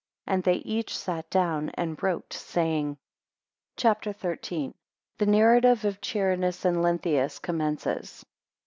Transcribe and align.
And 0.25 0.41
they 0.41 0.55
each 0.55 0.97
sat 0.97 1.29
down 1.29 1.69
and 1.75 2.01
wrote, 2.01 2.33
saying: 2.33 2.97
CHAPTER 3.77 4.13
XIII. 4.19 4.69
1 4.73 4.75
The 5.19 5.25
narrative 5.27 5.85
of 5.85 6.01
Charinus 6.01 6.65
and 6.65 6.81
Lenthius 6.81 7.37
commences. 7.39 8.25